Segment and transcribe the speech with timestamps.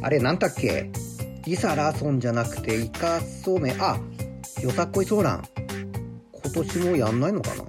[0.00, 0.90] あれ、なんだっけ？
[1.44, 3.98] リサ・ラソンじゃなくて、イカソメ、あ、
[4.62, 5.44] よさっこいソーラン。
[6.32, 7.64] 今年もやんないのかな？